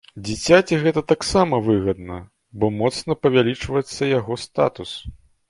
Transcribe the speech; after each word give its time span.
Дзіцяці 0.27 0.77
гэта 0.83 1.03
таксама 1.11 1.59
выгадна, 1.67 2.17
бо 2.63 2.71
моцна 2.79 3.17
павялічваецца 3.27 4.11
яго 4.19 4.41
статус. 4.47 4.97